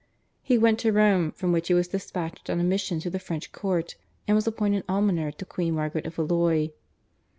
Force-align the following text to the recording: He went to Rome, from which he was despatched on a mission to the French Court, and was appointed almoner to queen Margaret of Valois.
He 0.41 0.57
went 0.57 0.79
to 0.79 0.91
Rome, 0.91 1.29
from 1.31 1.51
which 1.51 1.67
he 1.67 1.75
was 1.75 1.87
despatched 1.89 2.49
on 2.49 2.59
a 2.59 2.63
mission 2.63 2.99
to 3.01 3.11
the 3.11 3.19
French 3.19 3.51
Court, 3.51 3.93
and 4.27 4.33
was 4.33 4.47
appointed 4.47 4.83
almoner 4.89 5.29
to 5.33 5.45
queen 5.45 5.75
Margaret 5.75 6.07
of 6.07 6.15
Valois. 6.15 6.69